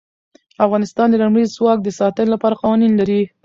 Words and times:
افغانستان 0.65 1.07
د 1.09 1.15
لمریز 1.23 1.49
ځواک 1.57 1.79
د 1.83 1.89
ساتنې 1.99 2.29
لپاره 2.33 2.59
قوانین 2.61 2.93
لري. 2.99 3.21